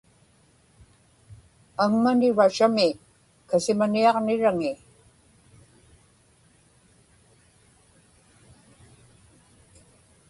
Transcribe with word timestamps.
aŋmani 1.83 2.27
Russia-mi 2.37 2.87
kasimaniaġniraŋi 3.49 4.71